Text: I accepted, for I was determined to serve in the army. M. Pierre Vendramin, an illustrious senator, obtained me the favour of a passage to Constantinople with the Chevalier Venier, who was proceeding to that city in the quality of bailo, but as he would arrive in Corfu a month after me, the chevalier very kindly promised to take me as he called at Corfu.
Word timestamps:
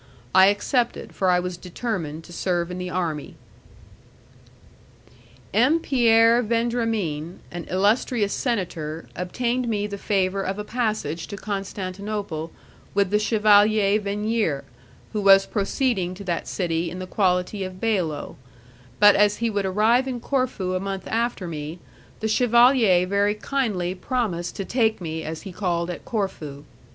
I 0.33 0.47
accepted, 0.47 1.13
for 1.13 1.29
I 1.29 1.39
was 1.39 1.57
determined 1.57 2.23
to 2.23 2.33
serve 2.33 2.71
in 2.71 2.79
the 2.79 2.89
army. 2.89 3.35
M. 5.53 5.79
Pierre 5.79 6.41
Vendramin, 6.41 7.37
an 7.51 7.65
illustrious 7.65 8.33
senator, 8.33 9.07
obtained 9.15 9.67
me 9.67 9.85
the 9.85 9.99
favour 9.99 10.41
of 10.41 10.57
a 10.57 10.63
passage 10.63 11.27
to 11.27 11.37
Constantinople 11.37 12.51
with 12.95 13.11
the 13.11 13.19
Chevalier 13.19 13.99
Venier, 14.01 14.63
who 15.13 15.21
was 15.21 15.45
proceeding 15.45 16.15
to 16.15 16.23
that 16.23 16.47
city 16.47 16.89
in 16.89 16.97
the 16.97 17.05
quality 17.05 17.63
of 17.63 17.79
bailo, 17.79 18.37
but 18.99 19.15
as 19.15 19.37
he 19.37 19.51
would 19.51 19.67
arrive 19.67 20.07
in 20.07 20.19
Corfu 20.19 20.73
a 20.73 20.79
month 20.79 21.05
after 21.05 21.47
me, 21.47 21.77
the 22.21 22.27
chevalier 22.27 23.05
very 23.05 23.35
kindly 23.35 23.93
promised 23.93 24.55
to 24.55 24.65
take 24.65 24.99
me 24.99 25.21
as 25.21 25.43
he 25.43 25.51
called 25.51 25.91
at 25.91 26.05
Corfu. 26.05 26.63